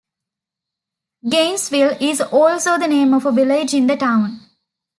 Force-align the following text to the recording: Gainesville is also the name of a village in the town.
Gainesville 1.29 1.95
is 2.01 2.21
also 2.21 2.75
the 2.79 2.87
name 2.87 3.13
of 3.13 3.27
a 3.27 3.31
village 3.31 3.75
in 3.75 3.85
the 3.85 3.95
town. 3.97 4.39